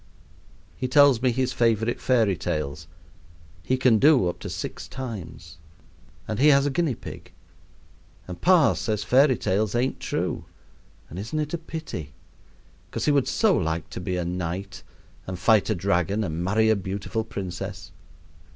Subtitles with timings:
[0.75, 2.87] He tells me his favorite fairy tales,
[3.61, 5.59] he can do up to six times,
[6.27, 7.31] and he has a guinea pig,
[8.27, 10.45] and pa says fairy tales ain't true;
[11.07, 12.13] and isn't it a pity?
[12.89, 14.81] 'cos he would so like to be a knight
[15.27, 17.91] and fight a dragon and marry a beautiful princess.